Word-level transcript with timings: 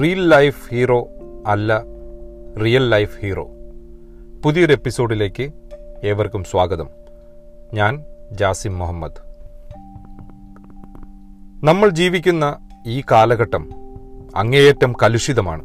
Real 0.00 0.28
life 0.28 0.74
hero 0.74 1.08
അല്ല 1.46 1.82
real 2.62 2.90
life 2.90 3.20
hero 3.20 3.50
പുതിയൊരു 4.44 4.72
എപ്പിസോഡിലേക്ക് 4.72 5.52
ഏവർക്കും 6.04 6.44
സ്വാഗതം. 6.44 6.88
ഞാൻ 7.74 8.04
ജാസിം 8.32 8.78
മുഹമ്മദ്. 8.78 9.12
നമ്മൾ 11.64 11.88
ജീവിക്കുന്ന 11.88 12.68
ഈ 12.86 13.02
കാലഘട്ടം 13.10 13.70
അങ്ങേയറ്റം 14.36 14.94
കലുഷിതമാണ്. 15.02 15.64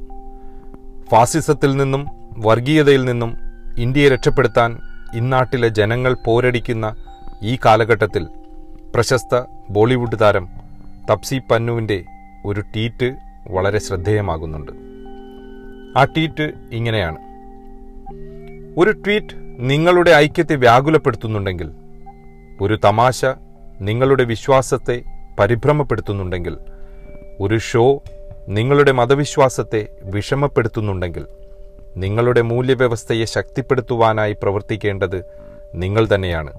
ഫാസിസത്തിൽ 1.10 1.78
നിന്നും 1.78 2.06
വർഗീയതയിൽ 2.38 3.06
നിന്നും 3.06 3.38
ഇന്ത്യയെ 3.78 4.10
രക്ഷപ്പെടുത്താൻ 4.10 4.80
ഇന്നാട്ടിലെ 5.14 5.68
ജനങ്ങൾ 5.68 6.18
പോരടിക്കുന്ന 6.26 6.96
ഈ 7.44 7.58
കാലഘട്ടത്തിൽ 7.66 8.28
പ്രശസ്ത 8.96 9.42
ബോളിവുഡ് 9.70 10.20
താരം 10.22 10.48
തപ്സി 11.12 11.42
പന്നുവിന്റെ 11.52 12.06
ഒരു 12.46 12.62
ട്വീറ്റ് 12.62 13.27
വളരെ 13.50 13.80
ശ്രദ്ധേയമാകുന്നുണ്ട്. 13.80 14.72
ആ 16.00 16.04
ട്വീറ്റ് 16.04 16.54
ഇങ്ങനെയാണ്. 16.72 17.18
ഒരു 18.80 18.92
ട്വീറ്റ് 18.92 19.36
നിങ്ങളുടെ 19.60 20.12
ഐക്യത്തെ 20.12 20.56
വ്യാകുലപ്പെടുത്തുന്നുണ്ടെങ്കിൽ 20.56 21.72
ഒരു 22.62 22.80
തമാശ 22.84 23.26
നിങ്ങളുടെ 23.82 24.24
വിശ്വാസത്തെ 24.24 25.04
പരിഭ്രമപ്പെടുത്തുന്നുണ്ടെങ്കിൽ 25.40 26.58
ഒരു 27.40 27.58
ഷോ 27.58 28.04
നിങ്ങളുടെ 28.48 28.92
മതവിശ്വാസത്തെ 28.92 29.88
വിഷമപ്പെടുത്തുന്നുണ്ടെങ്കിൽ 30.04 31.26
നിങ്ങളുടെ 31.98 32.42
മൂല്യവ്യവസ്ഥയെ 32.42 33.26
ശക്തിപ്പെടുത്തുവാനായി 33.26 34.34
പ്രവർത്തിക്കേണ്ടത് 34.34 35.26
നിങ്ങൾ 35.76 36.08
തന്നെയാണ്. 36.16 36.54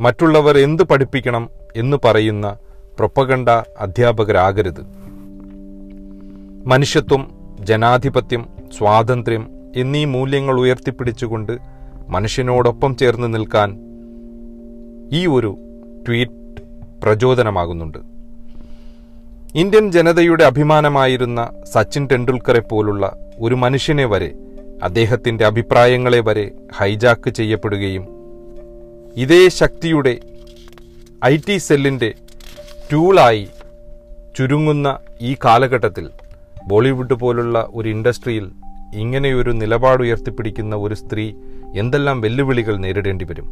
മറ്റുള്ളവർ 0.00 0.58
എന്ത് 0.58 0.82
പഠിപ്പിക്കണം 0.82 1.50
എന്ന് 1.76 1.96
പറയുന്ന 2.04 2.56
പ്രൊപ്പഗണ്ട 2.66 3.48
അധ്യാപകരാകരുത്. 3.78 4.97
മനുഷ്യത്വം 6.66 7.28
ജനാധിപത്യം 7.60 8.48
സ്വാതന്ത്ര്യം 8.78 9.50
എന്നീ 9.76 10.04
മൂല്യങ്ങൾ 10.04 10.60
ഉയർത്തിപ്പിടിച്ചുകൊണ്ട് 10.60 11.58
മനുഷ്യനോടൊപ്പം 12.08 12.96
ചേർന്ന് 12.96 13.34
നിൽക്കാൻ 13.34 13.70
ഈ 15.12 15.26
ഒരു 15.26 15.58
ട്വീറ്റ് 16.08 16.62
പ്രചോദനമാകുന്നുണ്ട്. 17.02 17.98
ഇന്ത്യൻ 19.54 19.92
ജനതയുടെ 19.92 20.44
അഭിമാനമായിരുന്ന 20.44 21.50
സച്ചിൻ 21.74 22.06
ടെണ്ടുൽക്കറെ 22.06 22.60
പോലുള്ള 22.60 23.16
ഒരു 23.38 23.54
മനുഷ്യനെ 23.54 24.04
വരെ 24.04 24.34
അദ്ദേഹത്തിന്റെ 24.82 25.44
അഭിപ്രായങ്ങളെ 25.44 26.20
വരെ 26.20 26.52
ഹൈജാക്ക് 26.74 27.30
ചെയ്യപ്പെടുകയും 27.30 28.06
ഇതേ 29.16 29.48
ശക്തിയുടെ 29.48 30.20
ഐ 31.24 31.36
ടി 31.36 31.58
സെല്ലിന്റെ 31.58 32.14
ടൂളായി 32.92 33.48
ചുരുങ്ങുന്ന 34.36 34.98
ഈ 35.20 35.36
കാലഘട്ടത്തിൽ 35.44 36.10
ബോളിവുഡ് 36.70 37.14
പോലുള്ള 37.14 37.68
ഒരു 37.74 37.88
ഇൻഡസ്ട്രിയിൽ 37.88 38.46
ഇങ്ങനെയൊരു 38.94 39.50
നിലപാട് 39.50 40.02
ഉയർത്തിപ്പിടിക്കുന്ന 40.02 40.74
ഒരു 40.76 40.94
സ്ത്രീ 40.94 41.34
എന്തെല്ലാം 41.74 42.20
വെല്ലുവിളികൾ 42.20 42.76
നേരിടേണ്ടി 42.76 43.24
വരും? 43.24 43.48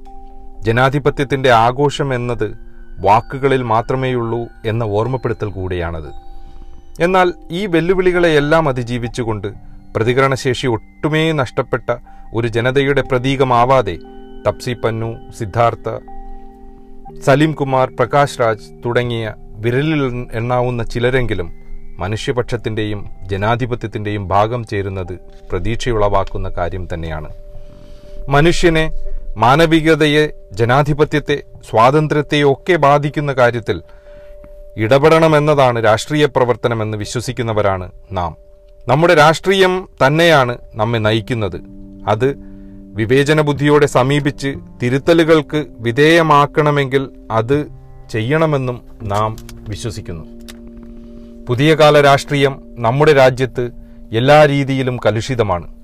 ജനാധിപത്യത്തിന്റെ 0.62 1.50
ആഘോഷം 1.52 2.14
എന്നത് 2.14 2.48
വാക്കുകളിൽ 3.00 3.62
മാത്രമേയുള്ളൂ 3.62 4.42
എന്ന 4.64 4.84
ഓർമ്മപ്പെടുത്തൽ 4.84 5.48
കൂടിയാണത്. 5.50 6.10
എന്നാൽ 7.00 7.34
ഈ 7.50 7.66
വെല്ലുവിളികളെയെല്ലാം 7.66 8.68
അതിജീവിച്ചുകൊണ്ട് 8.68 9.48
പ്രതികരണശേഷി 9.96 10.66
ഒട്ടുമേ 10.66 11.32
നഷ്ടപ്പെട്ട 11.32 11.88
ഒരു 12.34 12.48
ജനതയുടെ 12.48 13.02
പ്രതീകമാവാതെ 13.10 13.96
തപ്സി 14.48 14.74
പന്നു 14.84 15.10
സിദ്ധാർത്ഥ 15.38 15.88
സലീം 17.26 17.52
കുമാർ 17.52 17.88
പ്രകാശ് 17.98 18.40
രാജ് 18.40 18.72
തുടങ്ങിയ 18.86 19.26
വിരലിൽ 19.56 20.02
എണ്ണാവുന്ന 20.32 20.82
ചിലരെങ്കിലും 20.82 21.48
മനുഷ്യപക്ഷത്തിന്റെയും 21.96 23.10
ജനാധിപത്യത്തിന്റെയും 23.26 24.28
ഭാഗം 24.28 24.64
ചേരുന്നത് 24.64 25.18
പ്രതീക്ഷയുളവാക്കുന്ന 25.50 26.48
കാര്യം 26.48 26.88
തന്നെയാണ്. 26.94 27.28
മനുഷ്യനെ 28.28 28.92
മാനവികതയെ 29.36 30.28
ജനാധിപത്യത്തെ 30.52 31.42
സ്വാതന്ത്ര്യത്തെയോ 31.70 32.52
ഒക്കെ 32.52 32.76
ബാധിക്കുന്ന 32.76 33.32
കാര്യത്തിൽ 33.32 33.82
ഇടപെടണമെന്നതാണ് 34.76 35.84
രാഷ്ട്രീയ 35.84 36.26
പ്രവർത്തനമെന്ന് 36.26 36.98
വിശ്വസിക്കുന്നവരാണ് 36.98 37.90
നാം. 38.12 38.36
നമ്മുടെ 38.88 39.14
രാഷ്ട്രീയം 39.14 39.88
തന്നെയാണ് 40.06 40.58
നമ്മെ 40.74 40.98
നയിക്കുന്നത്. 40.98 41.60
അത് 42.08 42.34
വിവേചന 42.94 43.40
ബുദ്ധിയോടെ 43.40 43.86
സമീപിച്ച് 43.86 44.54
തിരുത്തലുകൾക്ക് 44.82 45.66
വിധേയമാക്കണമെങ്കിൽ 45.80 47.10
അത് 47.30 47.66
ചെയ്യണമെന്നും 48.10 48.82
നാം 49.02 49.36
വിശ്വസിക്കുന്നു. 49.68 50.35
പുതിയ 51.48 51.74
കാല 51.74 52.00
രാഷ്ട്രീയം 52.00 52.62
നമ്മുടെ 52.78 53.12
രാജ്യത്ത് 53.12 53.70
എല്ലാ 54.12 54.44
രീതിയിലും 54.44 54.98
കലുഷിതമാണ്. 55.06 55.74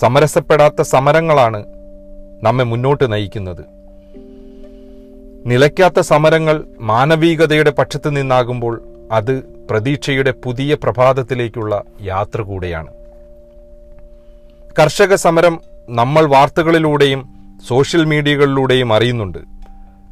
സമരസപ്പെടാത്ത 0.00 0.82
സമരങ്ങളാണ് 0.82 1.64
നമ്മെ 2.42 2.64
മുന്നോട്ട് 2.64 3.12
നയിക്കുന്നത്. 3.12 3.64
നിലയ്ക്കാത്ത 5.46 6.00
സമരങ്ങൾ 6.00 6.64
മാനവികതയുടെ 6.80 7.70
പക്ഷത്തു 7.70 8.10
നിന്നാകുമ്പോൾ 8.10 8.82
അത് 9.12 9.42
പ്രതീക്ഷയുടെ 9.70 10.30
പുതിയ 10.30 10.74
പ്രഭാതത്തിലേക്കുള്ള 10.74 11.82
യാത്ര 12.02 12.40
കൂടെയാണ്. 12.40 12.92
കർഷക 14.78 15.14
സമരം 15.14 15.60
നമ്മൾ 15.88 16.26
വാർത്തകളിലൂടെയും 16.26 17.28
സോഷ്യൽ 17.68 18.04
മീഡിയകളിലൂടെയും 18.04 18.92
അറിയുന്നുണ്ട്. 18.92 19.38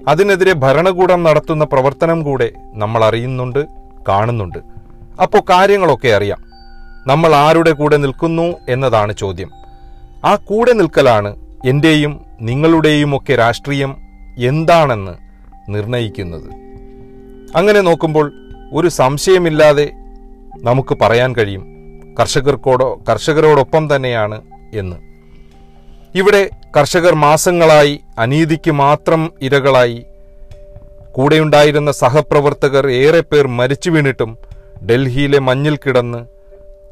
അതിനെതിരെ 0.08 0.52
ഭരണകൂടം 0.52 1.22
നടത്തുന്ന 1.22 1.64
പ്രവർത്തനം 1.64 2.22
കൂടെ 2.22 2.50
നമ്മൾ 2.74 3.04
അറിയുന്നുണ്ട് 3.04 3.66
കാണുന്നുണ്ട്. 4.08 4.58
അപ്പോൾ 5.22 5.38
കാര്യങ്ങളൊക്കെ 5.38 6.08
അറിയാം. 6.08 6.52
നമ്മൾ 7.06 7.34
ആരുടെ 7.34 7.72
കൂടെ 7.72 7.96
നിൽക്കുന്നു 7.96 8.56
എന്നതാണ് 8.68 9.16
ചോദ്യം. 9.16 9.50
ആ 10.24 10.36
കൂടെ 10.36 10.72
നിൽക്കലാണ് 10.72 11.36
എന്റെയും 11.66 12.24
നിങ്ങളുടെയുമൊക്കെ 12.40 13.34
രാഷ്ട്രീയം 13.36 13.96
എന്താണെന്ന് 14.38 15.12
നിർണയിക്കുന്നത്. 15.68 16.50
അങ്ങനെ 17.56 17.80
നോക്കുമ്പോൾ 17.80 18.32
ഒരു 18.72 18.88
സംശയമില്ലാതെ 18.88 19.90
നമുക്ക് 20.62 20.98
പറയാൻ 21.00 21.36
കഴിയും. 21.36 21.72
കർഷകർക്കോടോ 22.20 23.00
കർഷകരോടൊപ്പം 23.08 23.96
തന്നെയാണ് 23.96 24.42
എന്ന്. 24.74 24.96
ഇവിടെ 26.18 26.50
കർഷകർ 26.76 27.14
മാസങ്ങളായി 27.14 28.00
അനീതിക്ക് 28.18 28.70
മാത്രം 28.70 29.32
ഇരകളായി 29.42 30.04
കൂടെയുണ്ടായിരുന്ന 31.12 31.92
സഹപ്രവർത്തകർ 31.92 32.90
ഏറെ 32.90 33.20
പേർ 33.20 33.46
മരിച്ചു 33.46 33.90
വീണിട്ടും 33.90 34.51
ഡൽഹിയിലെ 34.90 35.38
മഞ്ഞിൽ 35.38 35.76
കിടന്ന് 35.76 36.20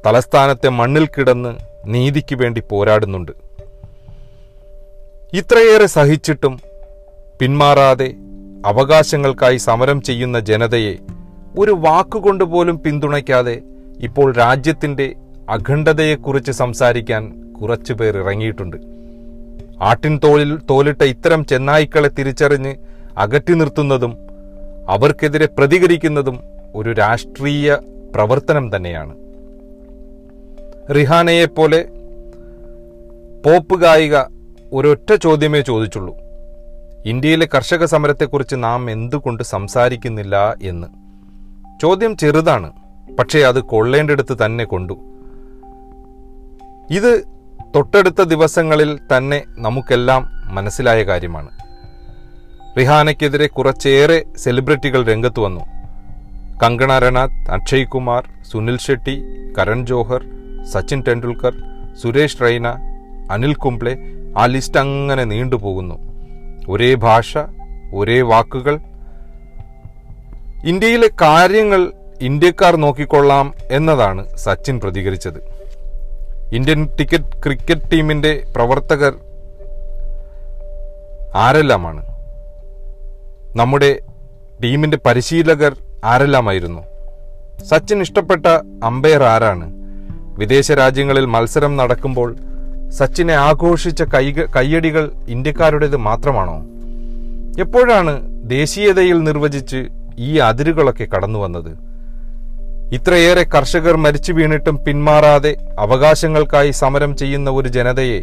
തലസ്ഥാനത്തെ 0.07 0.69
മണ്ണിൽ 0.69 1.07
കിടന്ന് 1.07 1.53
നീതിക്ക് 1.87 2.35
വേണ്ടി 2.35 2.63
പോരാടുന്നുണ്ട്. 2.71 3.33
ഇത്രയേറെ 5.33 5.87
സഹിച്ചിട്ടും 5.87 6.61
പിന്മാറാതെ 7.41 8.15
അവകാശങ്ങൾക്കായി 8.67 9.57
സമരം 9.57 10.03
ചെയ്യുന്ന 10.03 10.41
ജനതയെ 10.41 10.99
ഒരു 11.59 11.71
വാക്കുകൊണ്ട് 11.71 12.45
പോലും 12.45 12.83
പിന്തുണയ്ക്കാതെ 12.83 13.63
ഇപ്പോൾ 14.01 14.35
രാജ്യത്തിന്റെ 14.35 15.15
അഖണ്ഡതയെക്കുറിച്ച് 15.49 16.53
സംസാരിക്കാൻ 16.53 17.23
കുറച്ചുപേർ 17.61 18.17
ഇറങ്ങിയിട്ടുണ്ട്. 18.17 18.77
ആട്ടിൻ 19.81 20.21
തോളിൽ 20.25 20.59
തോലിട്ട 20.71 21.03
ഇത്തരം 21.03 21.47
ചെന്നായ്ക്കളെ 21.47 22.09
തിരിച്ചറിഞ്ഞ് 22.09 22.75
അകറ്റി 23.19 23.53
നിർത്തുന്നതും 23.53 24.13
അവർക്കെതിരെ 24.89 25.49
പ്രതികരിക്കുന്നതും 25.59 26.50
ഒരു 26.75 26.93
രാഷ്ട്രീയ 26.93 27.77
പ്രവർത്തനം 28.15 28.77
തന്നെയാണ്. 28.77 29.17
റിഹാനയെ 30.95 31.45
പോലെ 31.45 31.83
പോപ്പ് 33.47 33.81
ഗായിക 33.81 34.17
ഒരൊറ്റ 34.73 35.15
ചോദ്യമേ 35.15 35.61
ചോദിച്ചുള്ളൂ. 35.61 36.17
ഇന്ത്യയിലെ 37.05 37.49
കർഷക 37.55 37.85
സമരത്തെക്കുറിച്ച് 37.85 38.57
നാം 38.59 38.91
എന്തുകൊണ്ട് 38.91 39.43
സംസാരിക്കുന്നില്ല 39.43 40.57
എന്ന്. 40.63 40.87
ചോദ്യം 41.83 42.17
ചെറുതാണ് 42.17 42.73
പക്ഷേ 43.19 43.41
അത് 43.41 43.61
കൊള്ളേണ്ടടുത്ത് 43.61 44.37
തന്നെ 44.45 44.65
കൊണ്ടു. 44.65 44.93
ഇത് 46.91 47.25
തൊട്ടടുത്ത 47.77 48.23
ദിവസങ്ങളിൽ 48.23 48.99
തന്നെ 49.17 49.45
നമുക്കെല്ലാം 49.49 50.27
മനസ്സിലായ 50.45 51.03
കാര്യമാണ്. 51.03 51.49
റിഹാനയ്ക്കെതിരെ 52.79 53.47
കുറച്ചേറെ 53.47 54.25
സെലിബ്രിറ്റികൾ 54.37 55.07
രംഗത്ത് 55.07 55.41
വന്നു. 55.41 55.80
കങ്കണ 56.63 56.93
രണാത്ത് 57.03 57.51
അക്ഷയ് 57.57 57.87
കുമാർ 57.93 58.23
സുനിൽ 58.49 58.79
ഷെട്ടി 58.85 59.15
കരൺ 59.57 59.81
ജോഹർ 59.91 60.23
സച്ചിൻ 60.73 61.01
ടെണ്ടുൽക്കർ 61.07 61.55
സുരേഷ് 62.01 62.41
റൈന 62.43 62.67
അനിൽ 63.35 63.55
കുംബ്ലെ 63.65 63.95
ആ 64.39 64.45
ലിസ്റ്റ് 64.53 64.81
അങ്ങനെ 64.83 65.25
നീണ്ടുപോകുന്നു 65.33 65.97
ഒരേ 66.73 66.91
ഭാഷ 67.07 67.31
ഒരേ 68.01 68.19
വാക്കുകൾ. 68.33 68.75
ഇന്ത്യയിലെ 70.73 71.09
കാര്യങ്ങൾ 71.23 71.83
ഇന്ത്യക്കാർ 72.29 72.77
നോക്കിക്കൊള്ളാം 72.85 73.47
എന്നതാണ് 73.79 74.23
സച്ചിൻ 74.45 74.77
പ്രതികരിച്ചത്. 74.81 75.41
ഇന്ത്യൻ 76.59 76.81
ടിക്കറ്റ് 76.99 77.43
ക്രിക്കറ്റ് 77.45 77.91
ടീമിന്റെ 77.93 78.33
പ്രവർത്തകർ 78.55 79.15
ആരെല്ലാമാണ്? 81.45 82.03
നമ്മുടെ 83.61 83.91
ടീമിന്റെ 84.65 84.99
പരിശീലകർ 85.07 85.75
ആരെല്ലാമായിരുന്നു? 86.05 86.83
സച്ചിൻ 87.65 88.01
ഇഷ്ടപ്പെട്ട 88.01 88.47
അമ്പയർ 88.85 89.23
ആരാണ്? 89.23 89.73
വിദേശ 90.39 90.73
രാജ്യങ്ങളിൽ 90.73 91.25
മത്സരം 91.25 91.77
നടക്കുമ്പോൾ 91.77 92.37
സച്ചിനെ 92.91 93.35
ആഘോഷിച്ച 93.35 94.03
കൈ 94.03 94.33
കയ്യടികൾ 94.33 95.11
ഇന്ത്യക്കാരുടേത് 95.29 95.97
മാത്രമാണോ? 95.97 96.57
എപ്പോഴാണ് 97.61 98.41
ദേശീയതയിൽ 98.49 99.25
നിർവചിച്ച് 99.25 99.89
ഈ 100.19 100.37
അതിരുകളൊക്കെ 100.37 101.05
കടന്നു 101.05 101.39
വന്നത്? 101.39 101.91
ഇത്രയേറെ 102.95 103.43
കർഷകർ 103.43 103.97
മരിച്ചു 103.97 104.33
വീണിട്ടും 104.33 104.85
പിന്മാറാതെ 104.85 105.57
അവകാശങ്ങൾക്കായി 105.79 106.71
സമരം 106.71 107.17
ചെയ്യുന്ന 107.17 107.51
ഒരു 107.51 107.69
ജനതയെ 107.69 108.23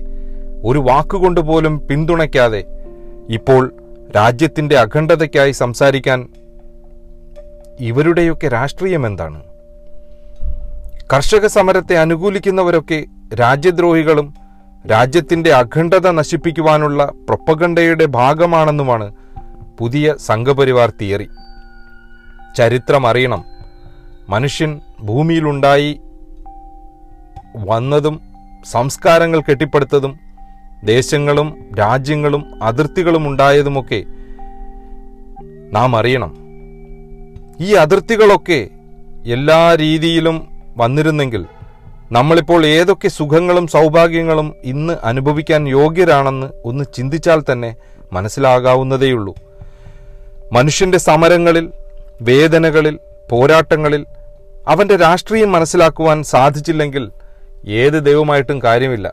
ഒരു 0.64 0.80
വാക്കുകൊണ്ട് 0.80 1.42
പോലും 1.42 1.88
പിന്തുണയ്ക്കാതെ 1.88 2.64
ഇപ്പോൾ 3.30 3.74
രാജ്യത്തിന്റെ 4.16 4.78
അഖണ്ഡതയ്ക്കായി 4.78 5.52
സംസാരിക്കാൻ 5.52 6.30
ഇവരുടെയൊക്കെ 7.80 8.48
രാഷ്ട്രീയം 8.48 9.06
എന്താണ്? 9.06 9.44
കർഷക 11.14 11.48
സമരത്തെ 11.48 11.98
അനുകൂലിക്കുന്നവരൊക്കെ 11.98 13.06
രാജ്യദ്രോഹികളും 13.36 14.34
രാജ്യത്തിന്റെ 14.92 15.54
അഖണ്ഡത 15.54 16.12
നശിപ്പിക്കുവാനുള്ള 16.12 17.06
പ്രൊപ്പഗണ്ടയുടെ 17.06 18.06
ഭാഗമാണെന്നുമാണ് 18.06 19.14
പുതിയ 19.80 20.16
സംഘപരിവാർ 20.18 20.94
തിയറി. 21.02 21.30
ചരിത്രം 22.58 23.08
അറിയണം. 23.08 23.44
മനുഷ്യൻ 24.30 24.82
ഭൂമിയിലുണ്ടായി 25.04 26.02
വന്നതും 27.56 28.22
സംസ്കാരങ്ങൾ 28.72 29.42
കെട്ടിപ്പടുത്തതും 29.42 30.20
ദേശങ്ങളും 30.84 31.66
രാജ്യങ്ങളും 31.80 32.64
അതിർത്തികളും 32.64 33.28
ഉണ്ടായതുമൊക്കെ 33.28 34.04
നാം 35.72 35.96
അറിയണം. 35.96 36.47
ഈ 37.62 37.74
അതിർത്തികളൊക്കെ 37.74 38.70
എല്ലാ 39.26 39.76
രീതിയിലും 39.76 40.48
വന്നിരുന്നെങ്കിൽ 40.78 41.46
നമ്മളിപ്പോൾ 42.12 42.66
ഏതൊക്കെ 42.66 43.08
സുഖങ്ങളും 43.08 43.68
സൗഭാഗ്യങ്ങളും 43.68 44.56
ഇന്ന് 44.64 44.94
അനുഭവിക്കാൻ 45.04 45.68
യോഗ്യരാണെന്ന് 45.68 46.48
ഒന്ന് 46.66 46.84
ചിന്തിച്ചാൽ 46.94 47.44
തന്നെ 47.52 47.76
മനസ്സിലാകാവുന്നതേയുള്ളൂ. 48.14 49.36
മനുഷ്യന്റെ 50.52 50.98
സമരങ്ങളിൽ 50.98 51.66
വേദനകളിൽ 52.22 53.00
പോരാട്ടങ്ങളിൽ 53.32 54.06
അവന്റെ 54.68 54.96
രാഷ്ട്രീയം 54.96 55.52
മനസ്സിലാക്കുവാൻ 55.52 56.24
സാധിച്ചില്ലെങ്കിൽ 56.24 57.12
ഏത് 57.68 58.06
ദൈവമായിട്ടും 58.06 58.64
കാര്യമില്ല. 58.64 59.08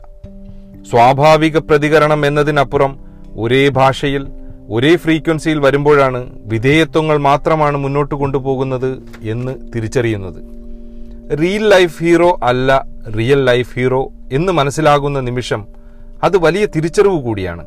സ്വാഭാവിക 0.89 1.57
പ്രതികരണം 1.57 2.25
എന്നതിനപ്പുറം 2.25 2.91
ഒരേ 3.37 3.69
ഭാഷയിൽ 3.69 4.27
ഒരേ 4.69 4.95
ഫ്രീക്വൻസിയിൽ 4.95 5.59
വരുമ്പോഴാണ് 5.59 6.29
വിധേയത്വങ്ങൾ 6.45 7.17
മാത്രമാണ് 7.17 7.77
മുന്നോട്ട് 7.77 8.15
കൊണ്ടുപോകുന്നത് 8.15 9.03
എന്ന് 9.21 9.55
തിരിച്ചറിയുന്നത്. 9.75 10.55
റിയൽ 11.39 11.67
ലൈഫ് 11.67 12.03
ഹീറോ 12.03 12.39
അല്ല 12.43 12.85
റിയൽ 13.17 13.43
ലൈഫ് 13.43 13.75
ഹീറോ 13.75 14.11
എന്ന് 14.31 14.53
മനസ്സിലാകുന്ന 14.53 15.19
നിമിഷം 15.19 15.67
അത് 16.23 16.37
വലിയ 16.37 16.65
തിരിച്ചറിവ് 16.65 17.21
കൂടിയാണ്. 17.21 17.65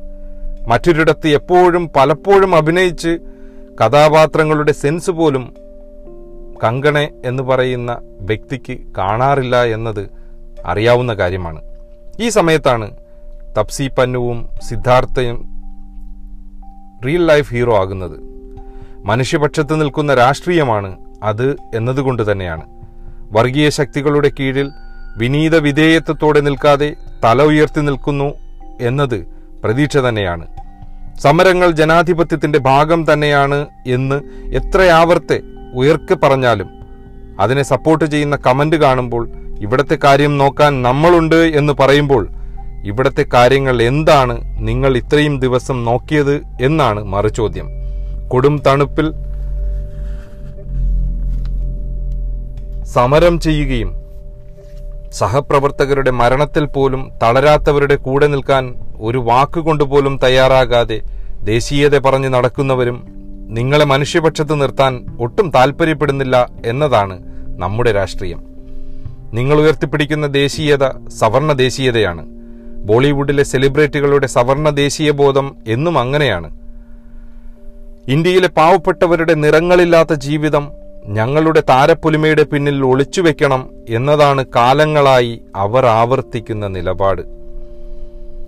മറ്റൊരിടത്ത് 0.68 1.28
എപ്പോഴും 1.28 1.90
പലപ്പോഴും 1.96 2.56
അഭിനയിച്ച് 2.56 3.18
കഥാപാത്രങ്ങളുടെ 3.84 4.72
സെൻസ് 4.72 5.10
പോലും 5.10 5.54
കങ്കണെ 6.64 7.10
എന്ന് 7.24 7.42
പറയുന്ന 7.42 7.98
വ്യക്തിക്ക് 8.20 8.78
കാണാറില്ല 8.98 9.64
എന്നത് 9.64 10.10
അറിയാവുന്ന 10.66 11.14
കാര്യമാണ്. 11.14 11.62
ഈ 12.20 12.28
സമയത്താണ് 12.28 12.96
തപ്സി 13.58 13.88
പന്നുവും 13.88 14.48
സിദ്ധാർത്ഥയും 14.68 15.57
റിയൽ 17.06 17.26
ലൈഫ് 17.26 17.54
ഹീറോ 17.54 17.76
ആകുന്നത്. 17.76 18.20
മനുഷ്യപക്ഷത്ത് 19.04 19.80
നിൽക്കുന്ന 19.80 20.14
രാഷ്ട്രീയമാണ് 20.14 20.96
അത് 21.22 21.56
എന്നതുകൊണ്ട് 21.74 22.32
തന്നെയാണ്. 22.32 22.62
വർഗീയ 23.32 23.68
ശക്തികളുടെ 23.70 24.30
കീഴിൽ 24.40 24.70
വിനീത 25.16 25.56
വിധേയത്വത്തോടെ 25.56 26.40
നിൽക്കാതെ 26.40 26.96
തല 27.24 27.42
ഉയർത്തി 27.42 27.80
നിൽക്കുന്നു 27.80 28.34
എന്നത് 28.80 29.26
പ്രതീക്ഷ 29.64 29.96
തന്നെയാണ്. 29.96 30.46
സമരങ്ങൾ 31.18 31.70
ജനാധിപത്യത്തിന്റെ 31.70 32.58
ഭാഗം 32.58 33.12
തന്നെയാണ് 33.12 33.66
എന്ന് 33.86 34.20
എത്രയാവർത്തെ 34.54 35.42
ഉയർക്കെ 35.74 36.14
പറഞ്ഞാലും 36.14 36.68
അതിനെ 37.40 37.62
സപ്പോർട്ട് 37.62 38.04
ചെയ്യുന്ന 38.04 38.36
കമന്റ് 38.36 38.76
കാണുമ്പോൾ 38.76 39.28
ഇവിടത്തെ 39.60 39.98
കാര്യം 40.04 40.38
നോക്കാൻ 40.38 40.82
നമ്മളുണ്ട് 40.82 41.36
എന്ന് 41.36 41.72
പറയുമ്പോൾ 41.72 42.28
ഇവിടത്തെ 42.84 43.26
കാര്യങ്ങൾ 43.34 43.82
എന്താണ് 43.82 44.69
നിങ്ങൾ 44.69 44.96
ഇത്രയും 44.96 45.40
ദിവസം 45.40 45.84
നോക്കിയത് 45.84 46.42
എന്നാണ് 46.60 47.04
മറുചോദ്യം. 47.04 47.69
കൊടും 48.28 48.62
തണുപ്പിൽ 48.66 49.12
സമരം 52.84 53.40
ചെയ്യുകയും 53.40 53.94
സഹപ്രവർത്തകരുടെ 55.12 56.10
മരണത്തിൽ 56.10 56.64
പോലും 56.64 57.12
തളരാത്തവരുടെ 57.22 57.96
കൂടെ 57.96 58.26
നിൽക്കാൻ 58.26 58.75
ഒരു 59.00 59.19
വാക്കുകൊണ്ടുപോലും 59.19 60.19
തയ്യാറാകാതെ 60.24 61.02
ദേശീയത 61.42 61.98
പറഞ്ഞ് 61.98 62.28
നടക്കുന്നവരും 62.28 63.06
നിങ്ങളെ 63.48 63.84
മനുഷ്യപക്ഷത്ത് 63.84 64.60
നിർത്താൻ 64.60 65.06
ഒട്ടും 65.20 65.50
താല്പര്യപ്പെടുന്നില്ല 65.50 66.48
എന്നതാണ് 66.66 67.20
നമ്മുടെ 67.60 67.92
രാഷ്ട്രീയം. 67.92 68.40
നിങ്ങൾ 69.32 69.60
ഉയർത്തിപ്പിടിക്കുന്ന 69.60 70.26
ദേശീയത 70.26 71.08
സവർണ 71.08 71.52
ദേശീയതയാണ്. 71.52 72.38
ബോളിവുഡിലെ 72.84 73.44
സെലിബ്രിറ്റികളുടെ 73.44 74.26
സവർണ 74.26 74.69
ദേശീയ 74.69 75.10
ബോധം 75.10 75.56
എന്നും 75.66 75.98
അങ്ങനെയാണ്. 75.98 76.58
ഇന്ത്യയിലെ 78.08 78.48
പാവപ്പെട്ടവരുടെ 78.48 79.34
നിറങ്ങളില്ലാത്ത 79.34 80.14
ജീവിതം 80.14 80.72
ഞങ്ങളുടെ 81.04 81.62
താരപ്പൊലിമയുടെ 81.69 82.42
പിന്നിൽ 82.42 82.84
ഒളിച്ചു 82.84 83.20
വെക്കണം 83.20 83.70
എന്നതാണ് 83.88 84.44
കാലങ്ങളായി 84.56 85.42
അവർ 85.56 85.86
ആവർത്തിക്കുന്ന 85.86 86.69
നിലപാട്. 86.69 87.22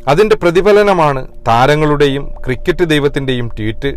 അതിന്റെ 0.08 0.36
പ്രതിഫലനമാണ് 0.36 1.26
താരങ്ങളുടെയും 1.48 2.34
ക്രിക്കറ്റ് 2.44 2.84
ദൈവത്തിന്റെയും 2.84 3.48
ട്വീറ്റ്. 3.48 3.94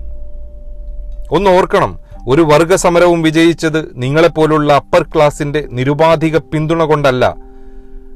ഒന്ന് 1.32 1.50
ഓർക്കണം 1.50 2.00
ഒരു 2.28 2.42
വർഗസമരവും 2.42 3.22
വിജയിച്ചത് 3.22 3.92
നിങ്ങളെപ്പോലുള്ള 3.96 4.74
അപ്പർ 4.74 5.04
ക്ലാസിന്റെ 5.04 5.68
നിരുപാധിക 5.72 6.38
പിന്തുണ 6.38 6.84
കൊണ്ടല്ല. 6.84 7.36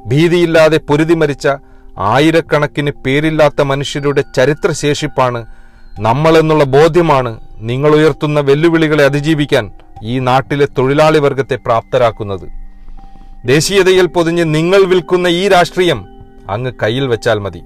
ഭീതിയില്ലാതെ 0.06 0.78
പൊരുതി 0.78 1.14
മരിച്ച 1.14 1.48
ആയിരക്കണക്കിന് 2.00 2.92
പേരില്ലാത്ത 2.92 3.62
മനുഷ്യരുടെ 3.62 4.24
ചരിത്രശേഷിപ്പാണ് 4.36 5.46
നമ്മളെന്നുള്ള 6.00 6.64
ബോധ്യമാണ് 6.64 7.40
നിങ്ങൾ 7.58 7.96
ഉയർത്തുന്ന 7.96 8.40
വെല്ലുവിളികളെ 8.40 9.04
അതിജീവിക്കാൻ 9.04 9.72
ഈ 10.04 10.20
നാട്ടിലെ 10.20 10.68
തൊഴിലാളി 10.78 11.20
വർഗത്തെ 11.20 11.56
പ്രാപ്തരാക്കുന്നത്. 11.56 12.50
ദേശീയതയിൽ 13.48 14.06
പൊതിഞ്ഞ് 14.06 14.56
നിങ്ങൾ 14.56 14.84
വിൽക്കുന്ന 14.84 15.28
ഈ 15.28 15.48
രാഷ്ട്രീയം 15.48 16.06
അങ്ങ് 16.50 16.72
കയ്യിൽ 16.84 17.08
വെച്ചാൽ 17.08 17.40
മതി. 17.40 17.62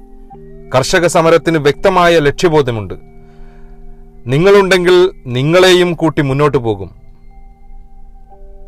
കർഷക 0.75 1.07
സമരത്തിന് 1.07 1.57
വ്യക്തമായ 1.57 2.19
ലക്ഷ്യബോധമുണ്ട്. 2.19 2.93
നിങ്ങളുണ്ടെങ്കിൽ 4.27 5.11
നിങ്ങളെയും 5.25 5.93
കൂട്ടി 5.93 6.21
മുന്നോട്ട് 6.21 6.57
പോകും. 6.57 6.95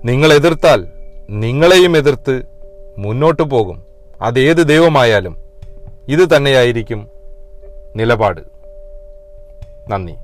നിങ്ങൾ 0.06 0.34
എതിർത്താൽ 0.34 0.88
നിങ്ങളെയും 1.30 1.98
എതിർത്ത് 1.98 2.42
മുന്നോട്ട് 2.98 3.44
പോകും. 3.44 3.82
അതേത് 4.22 4.68
ദൈവമായാലും. 4.68 5.43
ഇത് 6.08 6.36
തന്നെയായിരിക്കും 6.36 7.10
നിലപാട്. 7.96 8.42
നന്ദി. 9.90 10.16